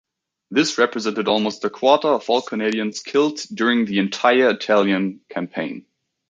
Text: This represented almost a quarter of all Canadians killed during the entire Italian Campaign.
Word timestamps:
This 0.49 0.79
represented 0.79 1.27
almost 1.27 1.63
a 1.63 1.69
quarter 1.69 2.07
of 2.07 2.27
all 2.27 2.41
Canadians 2.41 3.01
killed 3.01 3.37
during 3.53 3.85
the 3.85 3.99
entire 3.99 4.49
Italian 4.49 5.21
Campaign. 5.29 5.85